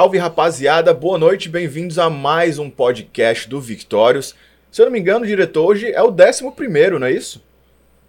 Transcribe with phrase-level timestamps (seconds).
[0.00, 4.34] salve rapaziada, boa noite, bem-vindos a mais um podcast do Victórios.
[4.70, 7.44] Se eu não me engano, diretor, hoje é o 11 primeiro, não é isso?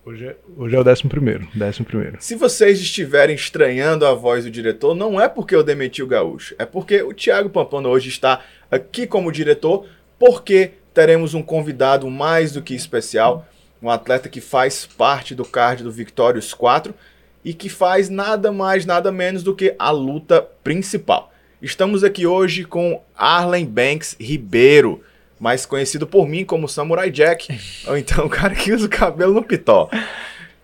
[0.05, 2.15] Hoje é, hoje é o décimo primeiro, décimo primeiro.
[2.21, 6.55] Se vocês estiverem estranhando a voz do diretor, não é porque eu demeti o Gaúcho,
[6.57, 8.39] é porque o Thiago Pampano hoje está
[8.71, 9.85] aqui como diretor,
[10.17, 13.45] porque teremos um convidado mais do que especial,
[13.83, 16.95] um atleta que faz parte do card do Victórios 4
[17.43, 21.31] e que faz nada mais, nada menos do que a luta principal.
[21.61, 25.03] Estamos aqui hoje com Arlen Banks Ribeiro,
[25.39, 27.55] mais conhecido por mim como Samurai Jack,
[27.87, 29.87] ou então o cara que usa o cabelo no pitó.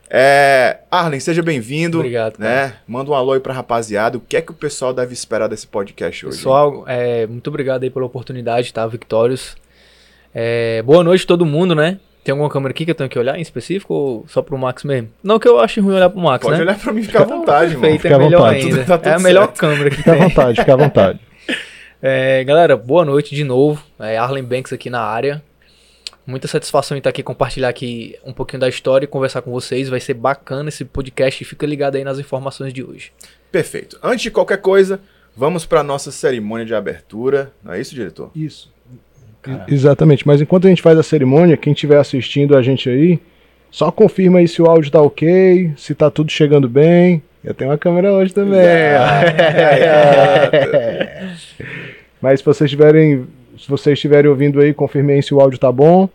[0.10, 2.00] É, Arlen, seja bem-vindo.
[2.00, 2.40] Obrigado.
[2.40, 2.74] Né?
[2.88, 4.18] Manda um alô aí pra rapaziada.
[4.18, 6.38] O que é que o pessoal deve esperar desse podcast hoje?
[6.38, 8.88] Pessoal, é, muito obrigado aí pela oportunidade, tá?
[8.88, 9.56] Victórios.
[10.34, 12.00] É, boa noite a todo mundo, né?
[12.28, 14.84] Tem alguma câmera aqui que eu tenho que olhar em específico ou só pro Max
[14.84, 15.10] mesmo?
[15.24, 16.64] Não que eu ache ruim olhar pro Max, Pode né?
[16.64, 17.88] olhar pra mim, fica à vontade, mano.
[17.88, 18.98] Feito, Fica é à melhor vontade, ainda.
[18.98, 19.58] tá é a melhor certo.
[19.60, 20.24] câmera que Fica à tem.
[20.28, 21.20] vontade, fica à vontade.
[22.00, 23.82] É, galera, boa noite de novo.
[23.98, 25.42] É Arlen Banks aqui na área.
[26.28, 29.88] Muita satisfação em estar aqui, compartilhar aqui um pouquinho da história e conversar com vocês.
[29.90, 31.44] Vai ser bacana esse podcast.
[31.46, 33.12] Fica ligado aí nas informações de hoje.
[33.52, 33.98] Perfeito.
[34.04, 35.00] Antes de qualquer coisa,
[35.36, 37.52] vamos pra nossa cerimônia de abertura.
[37.64, 38.30] Não é isso, diretor?
[38.36, 38.70] Isso.
[39.68, 43.20] Exatamente, mas enquanto a gente faz a cerimônia, quem estiver assistindo a gente aí,
[43.72, 47.22] só confirma aí se o áudio tá ok, se tá tudo chegando bem.
[47.44, 48.60] Eu tenho uma câmera hoje também.
[52.22, 55.72] mas se vocês estiverem, se vocês estiverem ouvindo aí, confirme aí se o áudio tá
[55.72, 56.10] bom.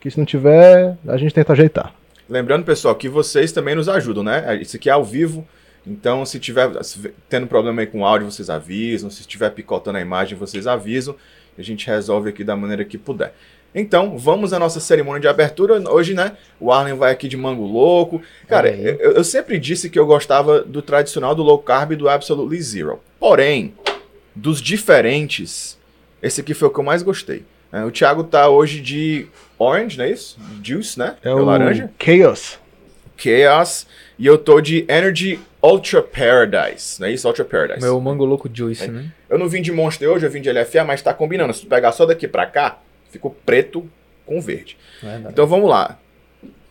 [0.00, 1.92] Que se não tiver, a gente tenta ajeitar.
[2.28, 4.58] Lembrando, pessoal, que vocês também nos ajudam, né?
[4.60, 5.46] Isso aqui é ao vivo.
[5.86, 9.10] Então, se tiver se tendo problema aí com o áudio, vocês avisam.
[9.10, 11.16] Se estiver picotando a imagem, vocês avisam.
[11.60, 13.34] A gente resolve aqui da maneira que puder.
[13.74, 15.80] Então, vamos à nossa cerimônia de abertura.
[15.90, 16.32] Hoje, né?
[16.58, 18.20] O Arlen vai aqui de mango louco.
[18.48, 18.84] Cara, aí.
[18.98, 22.60] eu, eu sempre disse que eu gostava do tradicional, do low carb e do absolutely
[22.60, 22.98] zero.
[23.18, 23.74] Porém,
[24.34, 25.78] dos diferentes,
[26.22, 27.44] esse aqui foi o que eu mais gostei.
[27.72, 30.36] É, o Thiago tá hoje de orange, não é isso?
[30.62, 31.14] Juice, né?
[31.22, 31.90] É o laranja.
[31.98, 32.58] Chaos.
[33.16, 33.86] Chaos.
[34.18, 37.00] E eu tô de Energy Ultra Paradise.
[37.00, 37.26] Não é isso?
[37.28, 37.80] Ultra Paradise.
[37.80, 39.10] Meu Mango Louco Juice, né?
[39.28, 41.52] Eu não vim de Monster hoje, eu vim de LFA, mas tá combinando.
[41.52, 42.78] Se tu pegar só daqui pra cá,
[43.10, 43.88] ficou preto
[44.24, 44.76] com verde.
[45.02, 45.32] Verdade.
[45.32, 45.98] Então vamos lá.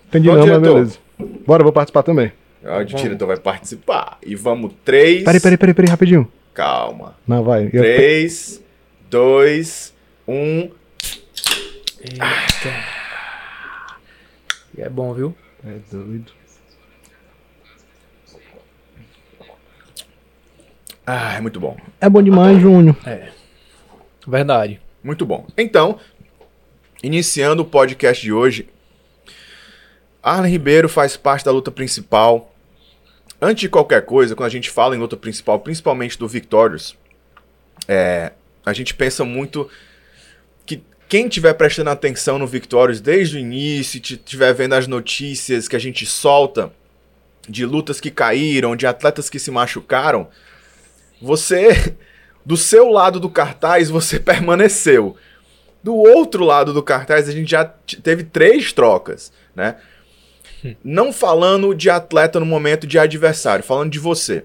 [0.08, 0.74] Entendi Pronto, não, mas diretor.
[0.76, 1.00] beleza.
[1.46, 2.32] Bora, vou participar também.
[2.64, 4.18] O diretor vai participar.
[4.26, 5.24] E vamos, três.
[5.24, 6.30] Peraí, peraí, peraí, peraí, rapidinho.
[6.54, 7.16] Calma.
[7.28, 7.66] Não, vai.
[7.72, 8.62] Eu- Três,
[9.10, 9.94] dois,
[10.28, 10.70] um.
[12.02, 12.74] Eita.
[14.78, 15.36] E é bom, viu?
[15.66, 16.32] É doido.
[21.12, 21.76] Ah, é muito bom.
[22.00, 22.96] É bom demais, Júnior.
[24.28, 24.80] Verdade.
[25.04, 25.48] Muito bom.
[25.58, 25.98] Então,
[27.02, 28.70] iniciando o podcast de hoje,
[30.22, 32.54] Arlen Ribeiro faz parte da luta principal.
[33.42, 36.96] Antes de qualquer coisa, quando a gente fala em luta principal, principalmente do Victorious,
[37.88, 38.34] é,
[38.64, 39.68] a gente pensa muito
[40.64, 45.76] que quem estiver prestando atenção no Victorious desde o início, estiver vendo as notícias que
[45.76, 46.72] a gente solta
[47.48, 50.28] de lutas que caíram, de atletas que se machucaram,
[51.22, 51.96] você,
[52.46, 55.16] do seu lado do cartaz, você permaneceu.
[55.82, 57.64] Do outro lado do cartaz, a gente já
[58.04, 59.78] teve três trocas, né?
[60.84, 64.44] Não falando de atleta no momento de adversário, falando de você.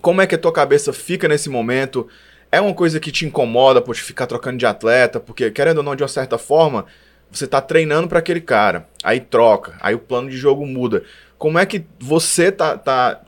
[0.00, 2.08] Como é que a tua cabeça fica nesse momento?
[2.50, 5.20] É uma coisa que te incomoda por te ficar trocando de atleta?
[5.20, 6.86] Porque, querendo ou não, de uma certa forma,
[7.30, 8.88] você tá treinando para aquele cara.
[9.02, 11.04] Aí troca, aí o plano de jogo muda.
[11.36, 13.20] Como é que você tá, tá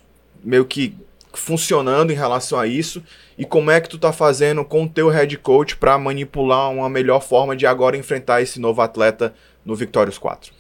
[0.43, 0.97] meio que
[1.33, 3.03] funcionando em relação a isso?
[3.39, 6.89] E como é que tu tá fazendo com o teu head coach para manipular uma
[6.89, 10.53] melhor forma de agora enfrentar esse novo atleta no Victorious 4?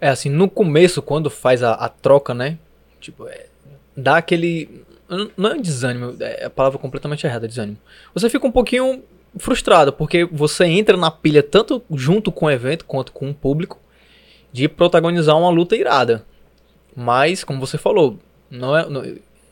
[0.00, 2.58] É assim, no começo, quando faz a, a troca, né?
[3.00, 3.46] Tipo, é,
[3.96, 4.82] dá aquele.
[5.36, 7.76] Não é desânimo, é a palavra completamente errada, desânimo.
[8.14, 9.02] Você fica um pouquinho
[9.36, 13.78] frustrado, porque você entra na pilha tanto junto com o evento quanto com o público
[14.52, 16.24] de protagonizar uma luta irada.
[16.96, 18.18] Mas, como você falou,
[18.50, 19.04] não é, não-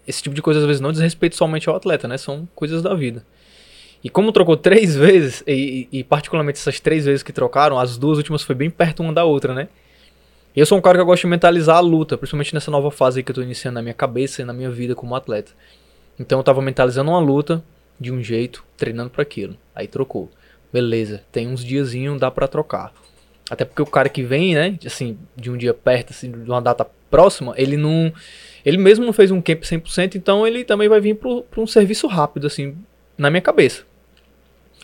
[0.09, 2.17] esse tipo de coisa às vezes não diz respeito somente ao atleta, né?
[2.17, 3.25] São coisas da vida.
[4.03, 8.17] E como trocou três vezes, e, e particularmente essas três vezes que trocaram, as duas
[8.17, 9.69] últimas foi bem perto uma da outra, né?
[10.57, 13.23] Eu sou um cara que eu gosto de mentalizar a luta, principalmente nessa nova fase
[13.23, 15.53] que eu tô iniciando na minha cabeça e na minha vida como atleta.
[16.19, 17.63] Então eu tava mentalizando uma luta
[18.01, 19.57] de um jeito, treinando para aquilo.
[19.75, 20.31] Aí trocou.
[20.73, 22.93] Beleza, tem uns diazinhos, dá pra trocar.
[23.51, 26.61] Até porque o cara que vem, né, assim, de um dia perto, assim, de uma
[26.61, 28.13] data próxima, ele não.
[28.65, 31.67] Ele mesmo não fez um camp 100%, então ele também vai vir pro, pra um
[31.67, 32.77] serviço rápido, assim,
[33.17, 33.83] na minha cabeça.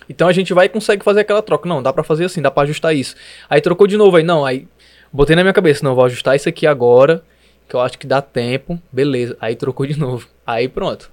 [0.09, 1.69] Então a gente vai e consegue fazer aquela troca.
[1.69, 3.15] Não, dá pra fazer assim, dá pra ajustar isso.
[3.49, 4.69] Aí trocou de novo, aí não, aí
[5.13, 7.23] botei na minha cabeça, não, vou ajustar isso aqui agora,
[7.69, 9.37] que eu acho que dá tempo, beleza.
[9.41, 10.29] Aí trocou de novo.
[10.47, 11.11] Aí pronto.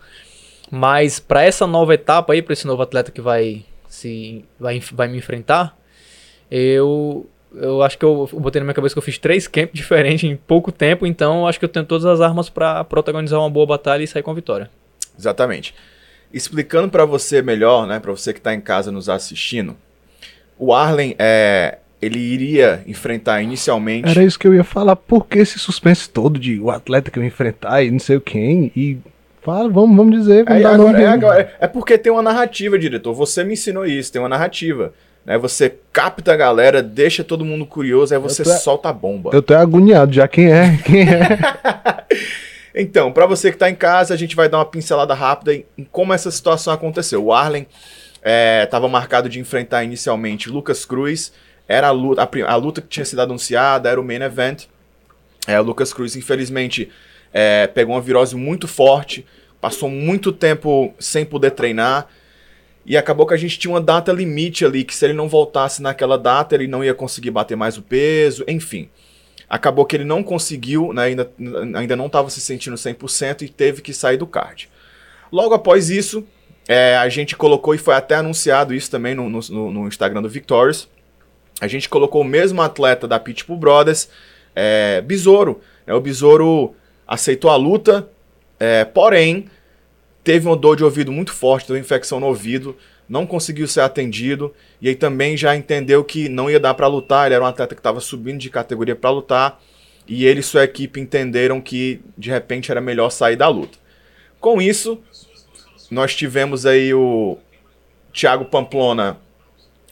[0.70, 5.08] Mas para essa nova etapa aí, para esse novo atleta que vai se vai, vai
[5.10, 5.78] me enfrentar,
[6.50, 9.74] eu eu acho que eu, eu botei na minha cabeça que eu fiz três camps
[9.74, 13.50] diferentes em pouco tempo, então acho que eu tenho todas as armas para protagonizar uma
[13.50, 14.70] boa batalha e sair com a vitória.
[15.18, 15.76] Exatamente.
[16.34, 19.76] Explicando para você melhor, né, para você que está em casa nos assistindo,
[20.58, 24.10] o Arlen é, ele iria enfrentar inicialmente.
[24.10, 24.96] Era isso que eu ia falar.
[24.96, 28.20] Por que esse suspense todo de o atleta que eu ia enfrentar e não sei
[28.20, 28.72] quem?
[28.76, 28.98] E
[29.42, 30.46] fala, vamos, vamos dizer.
[30.46, 33.14] Vamos é, agora, é, agora, é porque tem uma narrativa, diretor.
[33.14, 34.94] Você me ensinou isso, tem uma narrativa.
[35.26, 35.38] Né?
[35.38, 39.32] Você capta a galera, deixa todo mundo curioso, aí você tô, solta a bomba.
[39.34, 40.28] Eu tô agoniado já.
[40.28, 40.78] Quem é?
[40.84, 41.38] Quem é?
[42.74, 45.66] então, para você que tá em casa, a gente vai dar uma pincelada rápida em,
[45.78, 47.26] em como essa situação aconteceu.
[47.26, 47.68] O Arlen
[48.64, 51.32] estava é, marcado de enfrentar inicialmente Lucas Cruz.
[51.68, 54.66] Era a luta, a, a, luta que tinha sido anunciada, era o main event.
[55.48, 56.90] É, o Lucas Cruz, infelizmente,
[57.34, 59.26] é, pegou uma virose muito forte,
[59.60, 62.08] passou muito tempo sem poder treinar.
[62.86, 65.82] E acabou que a gente tinha uma data limite ali, que se ele não voltasse
[65.82, 68.90] naquela data, ele não ia conseguir bater mais o peso, enfim.
[69.48, 71.32] Acabou que ele não conseguiu, né, ainda,
[71.76, 74.70] ainda não estava se sentindo 100% e teve que sair do card.
[75.32, 76.26] Logo após isso,
[76.68, 80.30] é, a gente colocou, e foi até anunciado isso também no, no, no Instagram do
[80.30, 80.88] Victorious,
[81.60, 84.10] a gente colocou o mesmo atleta da Pitbull Brothers,
[84.56, 85.62] é, Besouro.
[85.86, 86.76] Né, o Besouro
[87.08, 88.10] aceitou a luta,
[88.60, 89.48] é, porém
[90.24, 92.76] teve uma dor de ouvido muito forte, teve uma infecção no ouvido,
[93.08, 97.26] não conseguiu ser atendido e aí também já entendeu que não ia dar para lutar.
[97.26, 99.62] Ele era um atleta que estava subindo de categoria para lutar
[100.08, 103.78] e ele e sua equipe entenderam que de repente era melhor sair da luta.
[104.40, 105.00] Com isso,
[105.90, 107.38] nós tivemos aí o
[108.14, 109.18] Thiago Pamplona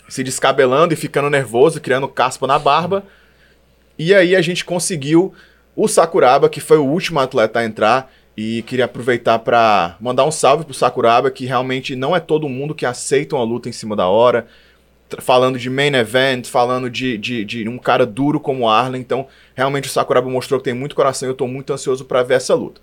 [0.07, 3.03] se descabelando e ficando nervoso, criando caspa na barba.
[3.97, 5.33] E aí a gente conseguiu
[5.75, 8.11] o Sakuraba, que foi o último atleta a entrar,
[8.41, 12.73] e queria aproveitar para mandar um salve pro Sakuraba, que realmente não é todo mundo
[12.73, 14.47] que aceita uma luta em cima da hora.
[15.17, 19.01] Falando de main event, falando de, de, de um cara duro como o Arlen.
[19.01, 22.23] Então, realmente o Sakuraba mostrou que tem muito coração e eu estou muito ansioso para
[22.23, 22.79] ver essa luta.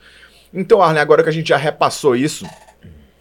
[0.52, 2.44] Então, Arlen, agora que a gente já repassou isso,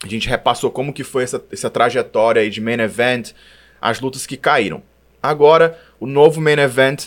[0.04, 3.32] a gente repassou como que foi essa, essa trajetória aí de main event,
[3.80, 4.84] as lutas que caíram.
[5.24, 7.06] Agora, o novo main event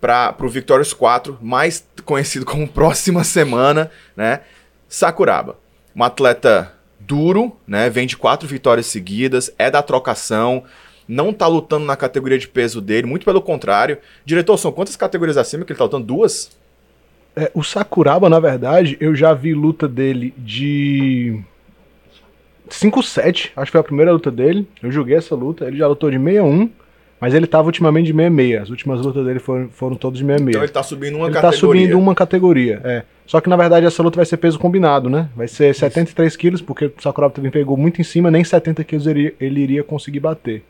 [0.00, 4.40] para o Victorious 4, mais conhecido como Próxima Semana, né?
[4.92, 5.56] Sakuraba,
[5.96, 7.88] um atleta duro, né?
[7.88, 10.64] Vem de quatro vitórias seguidas, é da trocação,
[11.08, 13.96] não tá lutando na categoria de peso dele, muito pelo contrário.
[14.22, 16.04] Diretor, são quantas categorias acima que ele tá lutando?
[16.04, 16.50] Duas?
[17.34, 21.40] É, o Sakuraba, na verdade, eu já vi luta dele de
[22.68, 24.68] 5-7, acho que foi a primeira luta dele.
[24.82, 26.70] Eu joguei essa luta, ele já lutou de 61
[27.22, 28.62] mas ele tava ultimamente de 66.
[28.62, 30.48] As últimas lutas dele foram, foram todas de 66.
[30.48, 31.54] Então ele tá subindo uma ele categoria.
[31.54, 33.02] Ele tá subindo uma categoria, é.
[33.24, 35.28] Só que na verdade essa luta vai ser peso combinado, né?
[35.36, 35.78] Vai ser Isso.
[35.78, 39.60] 73 quilos, porque o Sakuraba também pegou muito em cima, nem 70 quilos ele, ele
[39.60, 40.64] iria conseguir bater.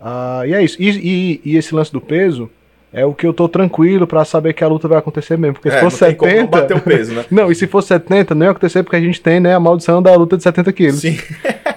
[0.00, 0.80] Uh, e é isso.
[0.80, 2.48] E, e, e, esse lance do peso
[2.90, 5.56] é o que eu tô tranquilo para saber que a luta vai acontecer mesmo.
[5.56, 6.34] Porque é, se for 70.
[6.34, 7.26] Não bater o peso, né?
[7.30, 10.02] não, e se for 70, não ia acontecer porque a gente tem, né, a maldição
[10.02, 11.00] da luta de 70 quilos.
[11.00, 11.18] Sim.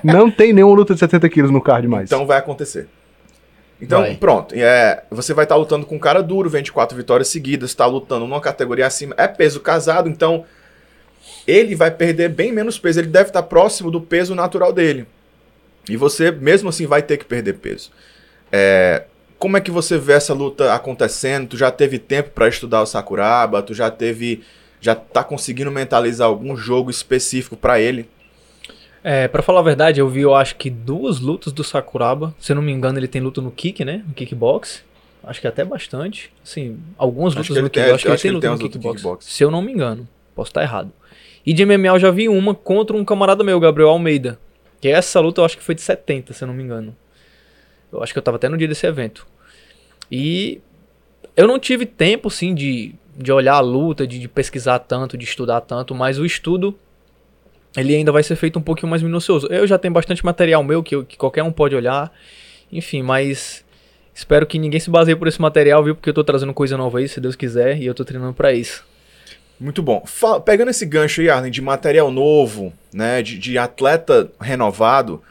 [0.01, 2.09] não tem nenhuma luta de 70 quilos no card mais.
[2.09, 2.88] Então vai acontecer.
[3.81, 4.15] Então, vai.
[4.15, 4.56] pronto.
[4.56, 8.25] É, você vai estar tá lutando com um cara duro, 24 vitórias seguidas, está lutando
[8.25, 9.13] numa categoria acima.
[9.18, 10.45] É peso casado, então
[11.45, 12.99] ele vai perder bem menos peso.
[12.99, 15.06] Ele deve estar tá próximo do peso natural dele.
[15.90, 17.92] E você, mesmo assim, vai ter que perder peso.
[18.51, 19.04] É,
[19.40, 21.49] como é que você vê essa luta acontecendo?
[21.49, 23.61] Tu já teve tempo para estudar o Sakuraba?
[23.61, 24.44] Tu já teve.
[24.80, 28.07] Já tá conseguindo mentalizar algum jogo específico para ele?
[29.04, 32.35] É, pra falar a verdade, eu vi, eu acho que duas lutas do Sakuraba.
[32.39, 34.04] Se eu não me engano, ele tem luta no kick, né?
[34.07, 34.83] No kickbox.
[35.23, 36.31] Acho que até bastante.
[36.44, 37.94] Assim, algumas lutas no kickbox.
[37.94, 39.25] Acho que ele tem luta no kickbox.
[39.25, 40.07] Se eu não me engano.
[40.35, 40.92] Posso estar errado.
[41.45, 44.39] E de MMA eu já vi uma contra um camarada meu, Gabriel Almeida.
[44.80, 46.95] Que essa luta eu acho que foi de 70, se eu não me engano.
[47.92, 49.25] Eu acho que eu tava até no dia desse evento.
[50.11, 50.61] E
[51.35, 55.25] eu não tive tempo, sim, de, de olhar a luta, de, de pesquisar tanto, de
[55.25, 56.77] estudar tanto, mas o estudo
[57.76, 59.47] ele ainda vai ser feito um pouquinho mais minucioso.
[59.47, 62.12] Eu já tenho bastante material meu que, que qualquer um pode olhar,
[62.71, 63.64] enfim, mas
[64.14, 65.95] espero que ninguém se baseie por esse material, viu?
[65.95, 68.54] Porque eu tô trazendo coisa nova aí, se Deus quiser, e eu tô treinando para
[68.54, 68.83] isso.
[69.59, 70.04] Muito bom.
[70.06, 75.21] Fala, pegando esse gancho aí, Arlen, de material novo, né, de, de atleta renovado,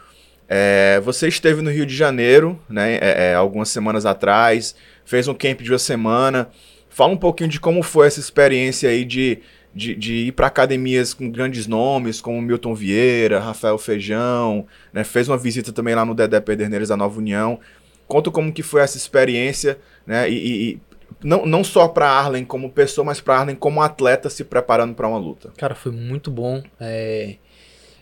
[0.49, 4.75] é, você esteve no Rio de Janeiro, né, é, é, algumas semanas atrás,
[5.05, 6.49] fez um camp de uma semana.
[6.89, 9.39] Fala um pouquinho de como foi essa experiência aí de
[9.77, 15.05] de, de ir para academias com grandes nomes, como Milton Vieira, Rafael Feijão, né?
[15.05, 17.61] fez uma visita também lá no Dedé Pederneiras da Nova União.
[18.09, 20.31] Conta como que foi essa experiência, né?
[20.31, 20.81] E, e
[21.23, 25.07] não, não só para Arlen como pessoa, mas para Arlen como atleta se preparando para
[25.07, 25.53] uma luta.
[25.59, 26.63] Cara, foi muito bom.
[26.81, 27.35] É...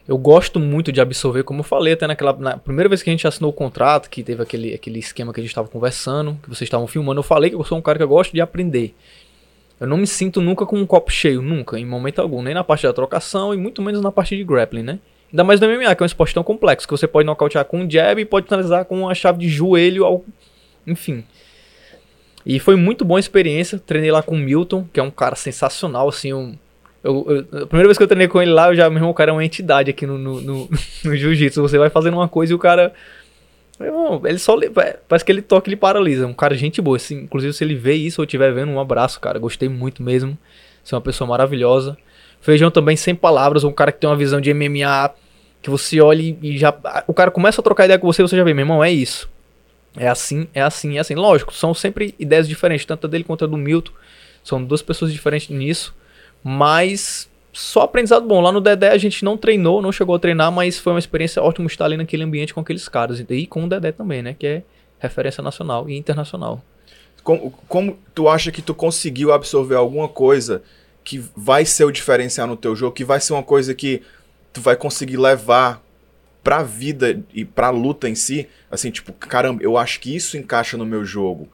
[0.07, 3.13] eu gosto muito de absorver, como eu falei até naquela na primeira vez que a
[3.13, 6.49] gente assinou o contrato, que teve aquele, aquele esquema que a gente estava conversando, que
[6.49, 8.95] vocês estavam filmando, eu falei que eu sou um cara que eu gosto de aprender.
[9.81, 12.63] Eu não me sinto nunca com um copo cheio, nunca, em momento algum, nem na
[12.63, 14.99] parte da trocação e muito menos na parte de grappling, né?
[15.33, 17.81] Ainda mais no MMA, que é um esporte tão complexo, que você pode nocautear com
[17.81, 20.25] um jab e pode finalizar com uma chave de joelho, ao...
[20.87, 21.25] enfim.
[22.47, 25.35] E foi muito boa a experiência, treinei lá com o Milton, que é um cara
[25.35, 26.55] sensacional, assim, um
[27.05, 29.11] eu, eu, a primeira vez que eu treinei com ele lá, eu já, meu irmão,
[29.11, 30.71] o cara é uma entidade aqui no, no, no,
[31.05, 31.61] no jiu-jitsu.
[31.61, 32.95] Você vai fazendo uma coisa e o cara.
[33.81, 34.57] Irmão, ele só.
[35.09, 36.27] Parece que ele toca e ele paralisa.
[36.27, 36.97] Um cara, gente boa.
[36.97, 39.39] Assim, inclusive, se ele vê isso ou estiver vendo, um abraço, cara.
[39.39, 40.39] Gostei muito mesmo.
[40.83, 41.97] Você é uma pessoa maravilhosa.
[42.41, 43.65] Feijão também, sem palavras.
[43.65, 45.13] Um cara que tem uma visão de MMA
[45.61, 46.75] que você olha e já.
[47.07, 49.29] O cara começa a trocar ideia com você você já vê, meu irmão, é isso.
[49.97, 51.15] É assim, é assim, é assim.
[51.15, 53.93] Lógico, são sempre ideias diferentes, tanto a dele quanto a do Milton.
[54.43, 55.95] São duas pessoas diferentes nisso.
[56.43, 58.41] Mas só aprendizado bom.
[58.41, 61.41] Lá no Dedé a gente não treinou, não chegou a treinar, mas foi uma experiência
[61.41, 63.25] ótima estar ali naquele ambiente com aqueles caras.
[63.27, 64.35] E com o Dedé também, né?
[64.37, 64.63] Que é
[64.99, 66.61] referência nacional e internacional.
[67.23, 70.63] Como, como tu acha que tu conseguiu absorver alguma coisa
[71.05, 74.03] que vai ser o diferencial no teu jogo, que vai ser uma coisa que
[74.53, 75.81] tu vai conseguir levar
[76.43, 78.49] pra vida e pra luta em si?
[78.71, 81.49] Assim, tipo, caramba, eu acho que isso encaixa no meu jogo.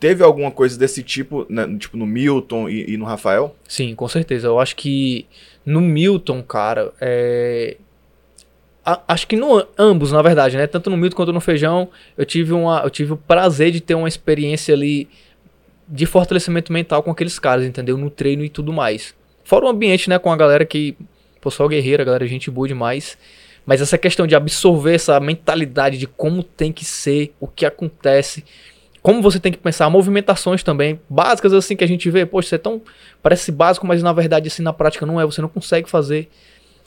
[0.00, 3.54] Teve alguma coisa desse tipo, né, tipo no Milton e, e, no Rafael?
[3.68, 4.46] Sim, com certeza.
[4.46, 5.26] Eu acho que
[5.64, 7.76] no Milton, cara, é...
[8.82, 10.66] A, acho que no ambos, na verdade, né?
[10.66, 13.94] Tanto no Milton quanto no Feijão, eu tive, uma, eu tive o prazer de ter
[13.94, 15.06] uma experiência ali
[15.86, 17.98] de fortalecimento mental com aqueles caras, entendeu?
[17.98, 19.14] No treino e tudo mais.
[19.44, 20.96] Fora o ambiente, né, com a galera que,
[21.42, 23.18] pô, só guerreira, galera gente boa demais.
[23.66, 28.44] Mas essa questão de absorver essa mentalidade de como tem que ser, o que acontece,
[29.02, 32.54] como você tem que pensar, movimentações também, básicas assim que a gente vê, poxa, você
[32.56, 32.82] é tão.
[33.22, 36.28] Parece básico, mas na verdade assim na prática não é, você não consegue fazer.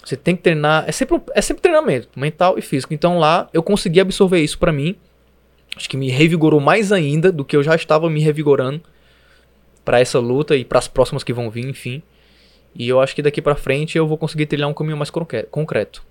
[0.03, 2.93] Você tem que treinar, é sempre, é sempre treinamento, mental e físico.
[2.93, 4.95] Então lá eu consegui absorver isso para mim.
[5.75, 8.81] Acho que me revigorou mais ainda do que eu já estava me revigorando
[9.83, 12.03] para essa luta e para as próximas que vão vir, enfim.
[12.75, 16.03] E eu acho que daqui para frente eu vou conseguir trilhar um caminho mais concreto.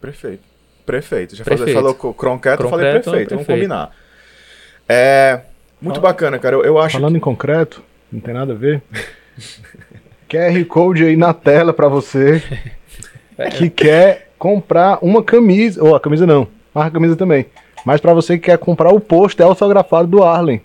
[0.00, 0.42] Perfeito.
[0.86, 1.36] Perfeito.
[1.36, 1.72] Já perfeito.
[1.72, 3.30] falou concreto, eu falei perfeito, perfeito.
[3.30, 3.94] Vamos combinar.
[4.88, 5.42] É,
[5.80, 6.56] muito bacana, cara.
[6.56, 6.96] Eu, eu acho.
[6.96, 7.18] Falando que...
[7.18, 7.82] em concreto,
[8.12, 8.82] não tem nada a ver.
[10.28, 12.42] QR Code aí na tela para você
[13.58, 17.46] que quer comprar uma camisa, ou a camisa não, a camisa também.
[17.84, 20.60] Mas para você que quer comprar o post autografado do Arlen.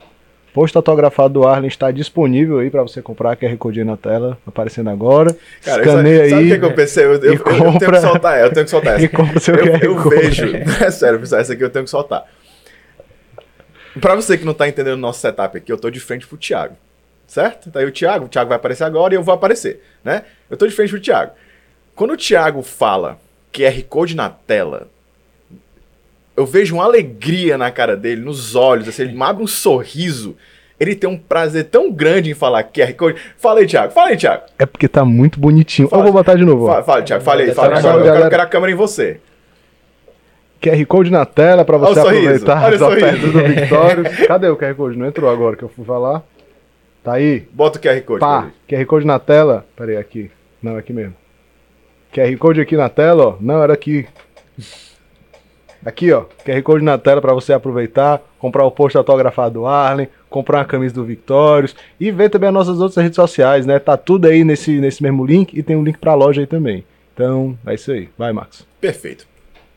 [0.53, 4.37] Post autografado do Arlen está disponível aí para você comprar, QR Code aí na tela,
[4.47, 5.35] aparecendo agora.
[5.63, 6.49] Cara, Escaneia sabe, aí.
[6.49, 7.05] Sabe o que, eu pensei?
[7.05, 9.03] Eu, eu, eu, compra, eu, tenho que soltar, eu tenho que soltar essa.
[9.05, 11.91] E compra seu eu, QR eu vejo, é sério, pessoal, essa aqui eu tenho que
[11.91, 12.25] soltar.
[13.99, 16.37] Pra você que não tá entendendo o nosso setup aqui, eu tô de frente pro
[16.37, 16.75] Thiago.
[17.27, 17.71] Certo?
[17.71, 20.23] Tá aí o Thiago, o Thiago vai aparecer agora e eu vou aparecer, né?
[20.49, 21.31] Eu tô de frente pro Thiago.
[21.95, 23.17] Quando o Thiago fala
[23.51, 24.89] QR Code na tela,
[26.37, 30.35] eu vejo uma alegria na cara dele, nos olhos, assim, ele abre um sorriso.
[30.77, 33.21] Ele tem um prazer tão grande em falar QR Code.
[33.37, 33.93] Fala aí, Thiago.
[33.93, 34.43] Fala aí, Thiago.
[34.59, 35.87] É porque tá muito bonitinho.
[35.87, 36.67] Fala, eu vou botar de novo.
[36.67, 37.23] Fala, fala Thiago.
[37.23, 37.53] Fala aí.
[37.53, 39.21] Fala, fala, eu, quero, eu quero a câmera em você.
[40.61, 44.03] QR Code na tela para você aproveitar as ofertas do Victório.
[44.27, 44.97] Cadê o QR Code?
[44.97, 46.23] Não entrou agora que eu fui falar.
[47.03, 47.47] Tá aí?
[47.51, 48.19] Bota o QR Code.
[48.19, 49.65] Pá, QR Code na tela.
[49.75, 50.31] Peraí, aqui.
[50.61, 51.13] Não, aqui mesmo.
[52.11, 53.35] QR Code aqui na tela, ó.
[53.39, 54.07] Não, era aqui.
[55.85, 56.25] Aqui, ó.
[56.43, 60.65] QR Code na tela para você aproveitar, comprar o post autografado do Arlen, comprar uma
[60.65, 63.77] camisa do Victórios e ver também as nossas outras redes sociais, né?
[63.77, 66.83] Tá tudo aí nesse, nesse mesmo link e tem um link pra loja aí também.
[67.13, 68.09] Então, é isso aí.
[68.17, 68.65] Vai, Max.
[68.81, 69.27] Perfeito.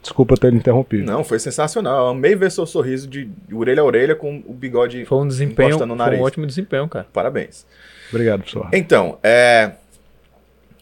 [0.02, 1.05] Desculpa ter interrompido.
[1.05, 2.07] Não, foi sensacional.
[2.07, 5.85] Eu amei ver seu sorriso de orelha a orelha com o bigode Foi um desempenho,
[5.85, 6.19] no nariz.
[6.19, 7.07] Foi um ótimo desempenho, cara.
[7.12, 7.67] Parabéns.
[8.11, 8.71] Obrigado, pessoal.
[8.73, 9.73] Então, é...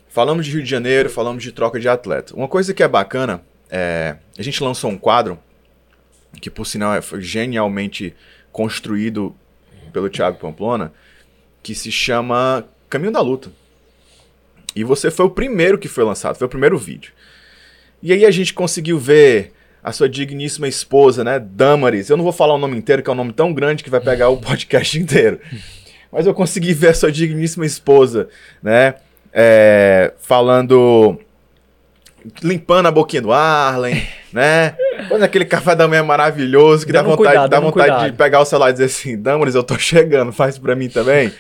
[0.09, 2.35] falamos de Rio de Janeiro, falamos de troca de atleta.
[2.35, 4.17] Uma coisa que é bacana, é...
[4.39, 5.39] a gente lançou um quadro
[6.41, 8.15] que, por sinal, é, foi genialmente
[8.53, 9.35] construído
[9.93, 10.93] pelo Thiago Pamplona,
[11.63, 13.51] que se chama Caminho da Luta.
[14.75, 17.13] E você foi o primeiro que foi lançado, foi o primeiro vídeo.
[18.03, 19.53] E aí a gente conseguiu ver
[19.87, 22.11] a sua digníssima esposa, né, Damaris.
[22.11, 24.01] Eu não vou falar o nome inteiro, que é um nome tão grande que vai
[24.01, 25.39] pegar o podcast inteiro.
[26.11, 28.29] Mas eu consegui ver a sua digníssima esposa,
[28.61, 28.95] né,
[29.33, 31.21] é, falando,
[32.43, 34.75] limpando a boquinha do Arlen, né,
[35.09, 38.45] fazendo aquele café da manhã maravilhoso que dá vontade, cuidado, dá vontade de pegar o
[38.45, 41.33] celular e dizer assim, Damaris, eu tô chegando, faz pra mim também.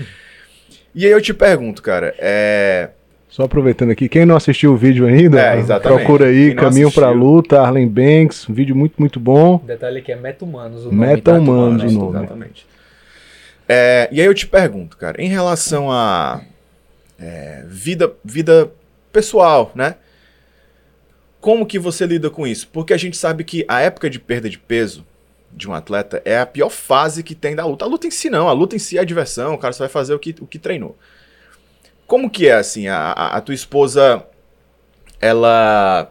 [0.94, 2.90] e aí eu te pergunto, cara, é
[3.36, 7.10] só aproveitando aqui, quem não assistiu o vídeo ainda, é, procura aí, Caminho para a
[7.10, 9.58] Luta, Arlen Banks, um vídeo muito, muito bom.
[9.62, 11.06] Detalhe que é Meta-Humanos o nome.
[11.06, 12.16] Meta-Humanos o nome.
[12.16, 12.66] Exatamente.
[13.68, 16.40] É, e aí eu te pergunto, cara, em relação a
[17.20, 18.70] é, vida, vida
[19.12, 19.96] pessoal, né?
[21.38, 22.66] como que você lida com isso?
[22.72, 25.04] Porque a gente sabe que a época de perda de peso
[25.52, 27.84] de um atleta é a pior fase que tem da luta.
[27.84, 29.84] A luta em si não, a luta em si é a diversão, o cara só
[29.84, 30.96] vai fazer o que, o que treinou.
[32.06, 32.88] Como que é assim?
[32.88, 34.24] A, a, a tua esposa,
[35.20, 36.10] ela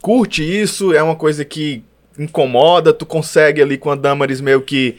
[0.00, 0.92] curte isso?
[0.92, 1.82] É uma coisa que
[2.18, 2.92] incomoda?
[2.92, 4.96] Tu consegue ali com a Damaris meio que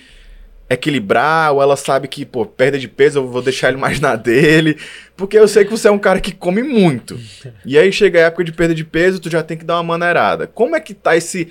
[0.69, 4.15] equilibrar, ou ela sabe que, pô, perda de peso, eu vou deixar ele mais na
[4.15, 4.77] dele.
[5.15, 7.17] Porque eu sei que você é um cara que come muito.
[7.63, 9.83] E aí chega a época de perda de peso, tu já tem que dar uma
[9.83, 10.47] maneirada.
[10.47, 11.49] Como é que tá esse.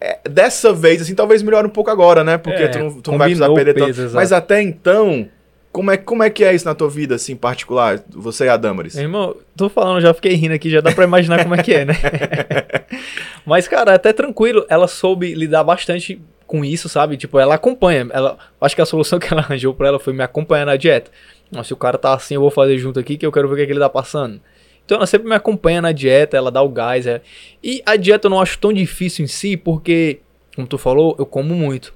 [0.00, 2.38] é, dessa vez, assim, talvez melhore um pouco agora, né?
[2.38, 4.00] Porque É, tu não, tu não vai precisar perder peso, tanto.
[4.00, 4.14] exato.
[4.14, 5.28] Mas até então,
[5.76, 8.02] como é, como é que é isso na tua vida, assim, particular?
[8.08, 8.96] Você e a Damaris?
[8.96, 11.84] Irmão, tô falando, já fiquei rindo aqui, já dá pra imaginar como é que é,
[11.84, 11.92] né?
[13.44, 17.18] Mas, cara, é até tranquilo, ela soube lidar bastante com isso, sabe?
[17.18, 18.08] Tipo, ela acompanha.
[18.10, 21.10] Ela, acho que a solução que ela arranjou pra ela foi me acompanhar na dieta.
[21.54, 23.52] Mas se o cara tá assim, eu vou fazer junto aqui, que eu quero ver
[23.52, 24.40] o que, é que ele tá passando.
[24.82, 27.06] Então ela sempre me acompanha na dieta, ela dá o gás.
[27.06, 27.20] É.
[27.62, 30.20] E a dieta eu não acho tão difícil em si, porque,
[30.54, 31.92] como tu falou, eu como muito.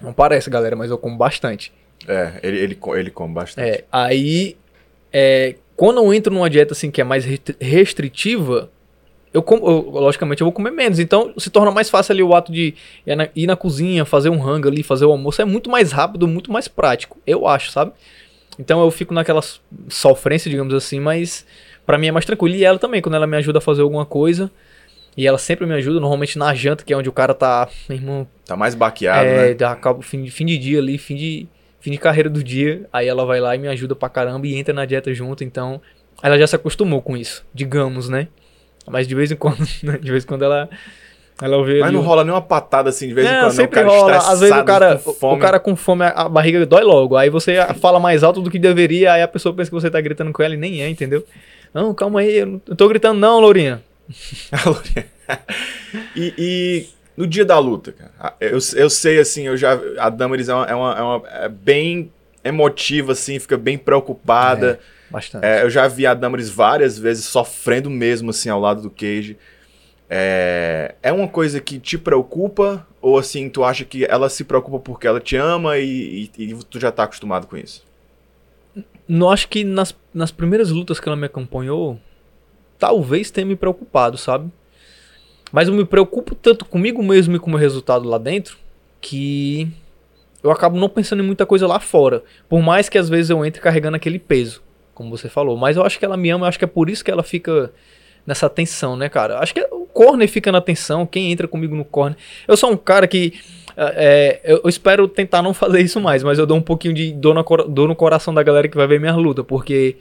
[0.00, 1.72] Não parece, galera, mas eu como bastante.
[2.08, 3.64] É, ele, ele, ele come bastante.
[3.68, 4.56] É, aí,
[5.12, 8.70] é, quando eu entro numa dieta assim que é mais restri- restritiva,
[9.32, 10.98] eu, como, eu- logicamente eu vou comer menos.
[10.98, 12.74] Então se torna mais fácil ali o ato de
[13.06, 15.40] ir na, ir na cozinha, fazer um rango ali, fazer o almoço.
[15.40, 17.92] É muito mais rápido, muito mais prático, eu acho, sabe?
[18.58, 19.40] Então eu fico naquela
[19.88, 21.46] sofrência, digamos assim, mas
[21.86, 22.54] pra mim é mais tranquilo.
[22.54, 24.50] E ela também, quando ela me ajuda a fazer alguma coisa.
[25.14, 27.98] E ela sempre me ajuda, normalmente na janta, que é onde o cara tá, meu
[27.98, 29.66] irmão, Tá mais baqueado, é, né?
[29.66, 31.46] acaba fim, fim de dia ali, fim de,
[31.82, 32.86] fim de carreira do dia.
[32.92, 35.44] Aí ela vai lá e me ajuda pra caramba e entra na dieta junto.
[35.44, 35.82] Então,
[36.22, 38.28] ela já se acostumou com isso, digamos, né?
[38.88, 39.98] Mas de vez em quando, né?
[40.00, 40.68] de vez em quando ela,
[41.40, 43.48] ela vê Mas não o- rola nenhuma patada assim de vez em É, quando, né?
[43.48, 44.16] O sempre cara rola.
[44.16, 45.40] Às vezes o cara, com o fome.
[45.40, 47.16] cara com fome, a, barriga dói logo.
[47.16, 50.00] Aí você fala mais alto do que deveria, aí a pessoa pensa que você tá
[50.00, 51.24] gritando com ela e nem é, entendeu?
[51.74, 53.82] Não, calma aí, eu não tô gritando não, Lourinha.
[56.16, 59.78] e, e no dia da luta, cara, eu, eu sei assim, eu já.
[59.98, 62.10] A Damaris é, uma, é, uma- é uma- é bem
[62.44, 64.78] emotiva, assim, fica bem preocupada.
[65.10, 65.44] Bastante.
[65.44, 69.36] É, eu já vi a Damaris várias vezes sofrendo mesmo, assim, ao lado do Cage.
[70.08, 72.86] É, é uma coisa que te preocupa?
[73.00, 76.54] Ou assim, tu acha que ela se preocupa porque ela te ama e, e- e
[76.64, 77.82] tu já tá acostumado com isso?
[79.08, 81.98] Não acho que nas, nas primeiras lutas que ela me acompanhou,
[82.78, 84.50] talvez tenha me preocupado, sabe?
[85.52, 88.56] Mas eu me preocupo tanto comigo mesmo e com o meu resultado lá dentro
[89.00, 89.68] que
[90.42, 92.22] eu acabo não pensando em muita coisa lá fora.
[92.48, 94.62] Por mais que às vezes eu entre carregando aquele peso,
[94.94, 95.56] como você falou.
[95.56, 97.22] Mas eu acho que ela me ama, eu acho que é por isso que ela
[97.22, 97.70] fica
[98.26, 99.38] nessa tensão, né, cara?
[99.38, 102.16] Acho que o corner fica na tensão, quem entra comigo no corner.
[102.48, 103.34] Eu sou um cara que.
[103.76, 107.42] é, eu, espero tentar não fazer isso mais, mas eu dou um pouquinho de dor,
[107.68, 109.96] dor no coração da galera que vai ver minha luta, porque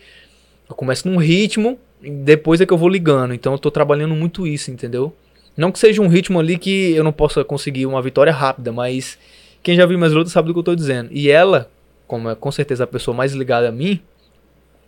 [0.70, 3.34] eu começo num ritmo e depois é que eu vou ligando.
[3.34, 5.14] Então eu tô trabalhando muito isso, entendeu?
[5.56, 9.18] Não que seja um ritmo ali que eu não possa conseguir uma vitória rápida, mas
[9.62, 11.10] quem já viu minhas lutas sabe do que eu tô dizendo.
[11.12, 11.70] E ela,
[12.08, 14.00] como é com certeza a pessoa mais ligada a mim,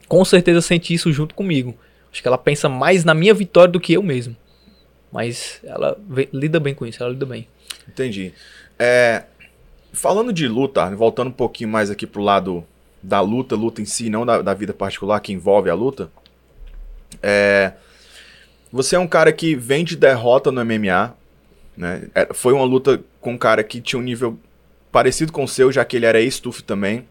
[0.08, 1.76] com certeza sente isso junto comigo.
[2.12, 4.36] Acho que ela pensa mais na minha vitória do que eu mesmo.
[5.12, 7.47] Mas ela vê- lida bem com isso, ela lida bem.
[7.88, 8.34] Entendi.
[8.80, 9.23] É,
[9.91, 12.63] falando de luta, voltando um pouquinho mais aqui pro lado
[13.02, 16.10] da luta, luta em si, não da, da vida particular que envolve a luta.
[17.21, 17.73] É,
[18.74, 21.14] você é um cara que vem de derrota no MMA,
[21.78, 22.08] né?
[22.16, 24.38] É, foi uma luta com um cara que tinha um nível
[24.92, 27.06] parecido com o seu, já que ele era ex-TUF também.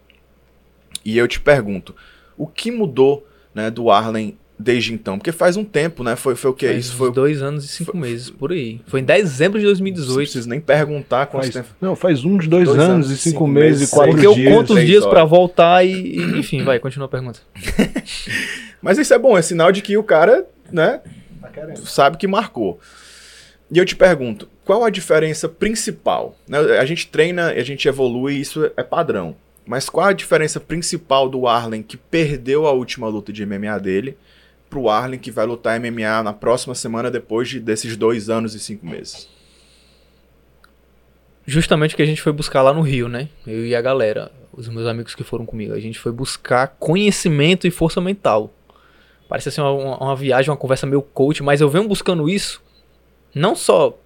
[1.05, 1.95] E eu te pergunto,
[2.37, 5.17] o que mudou né, do Arlen desde então?
[5.17, 6.17] Porque faz um tempo, né?
[6.17, 6.67] Foi, foi o que?
[6.67, 7.11] Faz Isso uns foi.
[7.13, 8.81] dois anos e cinco meses, por aí.
[8.87, 10.15] Foi em dezembro de Não 2018.
[10.17, 11.69] preciso nem perguntar quanto Faz, tempo.
[11.79, 14.27] não, faz uns dois, Dois anos, anos, e cinco, cinco meses meses, e quatro Porque
[14.27, 14.53] eu dias.
[14.53, 17.39] conto os dias pra voltar e, e, enfim, vai, continua a pergunta.
[18.81, 21.01] Mas isso é bom, é sinal de que o cara, né,
[21.43, 21.85] Tá querendo.
[21.85, 22.79] sabe que marcou.
[23.69, 26.37] E eu te pergunto, qual a diferença principal?
[26.47, 26.59] né?
[26.77, 29.35] A gente treina, a gente evolui, isso é padrão.
[29.65, 34.17] Mas qual a diferença principal do Arlen que perdeu a última luta de MMA dele
[34.69, 38.59] pro Arlen que vai lutar MMA na próxima semana depois de, desses dois anos e
[38.59, 39.29] cinco meses?
[41.45, 43.27] Justamente o que a gente foi buscar lá no Rio, né?
[43.45, 45.73] Eu e a galera, os meus amigos que foram comigo.
[45.73, 48.53] A gente foi buscar conhecimento e força mental.
[49.33, 52.61] Parece assim uma, uma- uma viagem, uma conversa meio coach, mas eu venho buscando isso
[53.33, 53.97] não só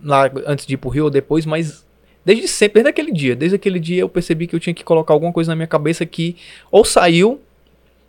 [0.00, 1.84] lá antes de ir pro Rio ou depois, mas
[2.24, 3.34] desde sempre, desde aquele dia.
[3.34, 6.06] Desde aquele dia eu percebi que eu tinha que colocar alguma coisa na minha cabeça
[6.06, 6.36] que
[6.70, 7.40] ou saiu,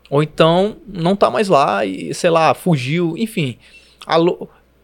[0.08, 3.58] ou então não tá mais lá e, sei lá, fugiu, enfim.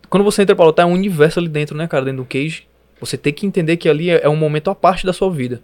[0.10, 2.66] Quando você entra pra lutar, é um universo ali dentro, né, cara, dentro do cage.
[3.00, 5.62] Você tem que entender que ali é é um momento à parte da sua vida.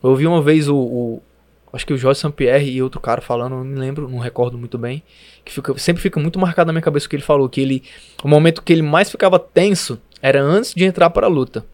[0.00, 1.22] Eu ouvi uma vez o, o,
[1.72, 4.76] acho que o Jorge Sampierre e outro cara falando, não me lembro, não recordo muito
[4.76, 5.02] bem,
[5.44, 7.82] que fica, sempre fica muito marcado na minha cabeça o que ele falou, que ele,
[8.22, 11.64] o momento que ele mais ficava tenso era antes de entrar para a luta.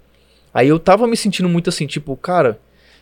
[0.52, 2.58] Aí eu tava me sentindo muito assim, tipo, cara,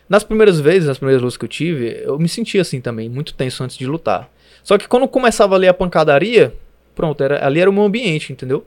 [0.07, 3.33] nas primeiras vezes, nas primeiras lutas que eu tive, eu me sentia assim também, muito
[3.33, 4.29] tenso antes de lutar.
[4.63, 6.53] Só que quando começava ali a pancadaria,
[6.95, 8.65] pronto, era, ali era o meu ambiente, entendeu?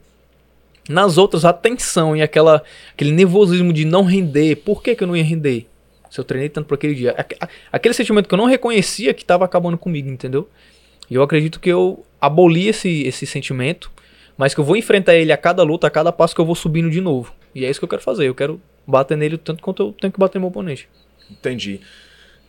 [0.88, 2.62] Nas outras, a tensão e aquela,
[2.92, 4.56] aquele nervosismo de não render.
[4.56, 5.66] Por que, que eu não ia render?
[6.10, 7.14] Se eu treinei tanto por aquele dia.
[7.70, 10.48] Aquele sentimento que eu não reconhecia que estava acabando comigo, entendeu?
[11.10, 13.90] E eu acredito que eu aboli esse, esse sentimento,
[14.36, 16.54] mas que eu vou enfrentar ele a cada luta, a cada passo que eu vou
[16.54, 17.32] subindo de novo.
[17.54, 18.28] E é isso que eu quero fazer.
[18.28, 20.88] Eu quero bater nele tanto quanto eu tenho que bater no meu oponente.
[21.30, 21.80] Entendi.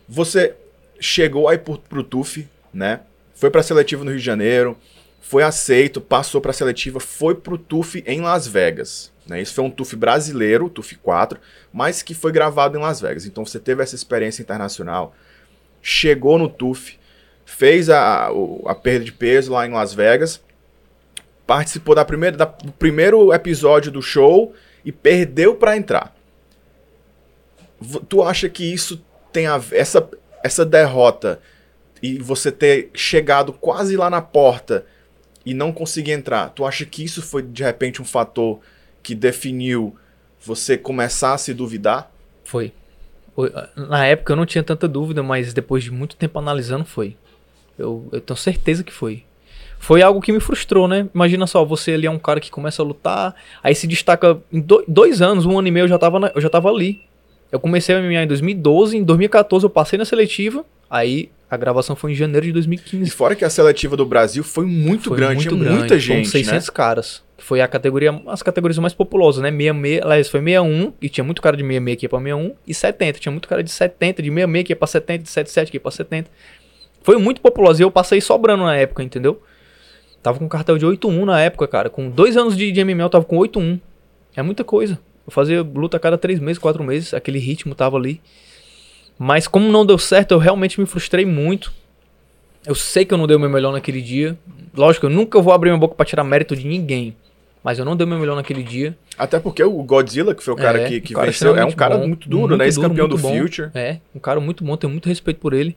[0.08, 0.54] Você
[0.98, 3.00] chegou aí pro, pro TUF, né?
[3.34, 4.76] Foi pra seletiva no Rio de Janeiro,
[5.20, 9.12] foi aceito, passou pra seletiva, foi pro TUF em Las Vegas.
[9.26, 9.40] Né?
[9.40, 11.38] Isso foi um TUF brasileiro, TUF 4,
[11.72, 13.26] mas que foi gravado em Las Vegas.
[13.26, 15.14] Então você teve essa experiência internacional,
[15.82, 16.98] chegou no TUF,
[17.44, 18.30] fez a, a,
[18.66, 20.42] a perda de peso lá em Las Vegas,
[21.46, 24.54] participou da primeira, da, do primeiro episódio do show
[24.84, 26.16] e perdeu para entrar.
[28.08, 30.08] Tu acha que isso tem a essa,
[30.42, 31.40] essa derrota
[32.02, 34.86] e você ter chegado quase lá na porta
[35.44, 38.60] e não conseguir entrar, tu acha que isso foi de repente um fator
[39.02, 39.96] que definiu
[40.40, 42.10] você começar a se duvidar?
[42.44, 42.72] Foi.
[43.76, 47.16] Na época eu não tinha tanta dúvida, mas depois de muito tempo analisando, foi.
[47.78, 49.24] Eu, eu tenho certeza que foi.
[49.78, 51.08] Foi algo que me frustrou, né?
[51.14, 54.60] Imagina só, você ali é um cara que começa a lutar, aí se destaca em
[54.60, 57.02] do, dois anos, um ano e meio eu já tava, na, eu já tava ali.
[57.50, 61.96] Eu comecei a MMA em 2012, em 2014 eu passei na seletiva, aí a gravação
[61.96, 63.02] foi em janeiro de 2015.
[63.02, 65.98] E fora que a seletiva do Brasil foi muito foi grande, muito tinha grande, muita
[65.98, 66.72] gente, Foram 600 né?
[66.72, 67.22] caras.
[67.38, 69.50] Foi a categoria, as categorias mais populosas, né?
[69.50, 72.72] 66, aliás, foi 61, e tinha muito cara de 66 que ia pra 61, e
[72.72, 73.18] 70.
[73.18, 75.80] Tinha muito cara de 70, de 66 que ia pra 70, de 77 que ia
[75.80, 76.30] pra 70.
[77.02, 79.42] Foi muito populoso e eu passei sobrando na época, entendeu?
[80.22, 81.90] Tava com cartel de 8-1 na época, cara.
[81.90, 83.80] Com dois anos de, de MMA eu tava com 8-1.
[84.36, 85.00] É muita coisa.
[85.26, 87.14] Eu fazia luta a cada três meses, quatro meses.
[87.14, 88.20] Aquele ritmo tava ali.
[89.22, 91.70] Mas como não deu certo, eu realmente me frustrei muito.
[92.66, 94.34] Eu sei que eu não dei o meu melhor naquele dia.
[94.74, 97.14] Lógico, eu nunca vou abrir minha boca para tirar mérito de ninguém.
[97.62, 98.96] Mas eu não dei o meu melhor naquele dia.
[99.18, 101.70] Até porque o Godzilla, que foi o cara é, que, que cara venceu, é um
[101.70, 102.68] cara bom, muito duro, muito né?
[102.68, 103.38] Esse campeão do bom.
[103.38, 103.70] Future.
[103.74, 105.76] É, um cara muito bom, tenho muito respeito por ele.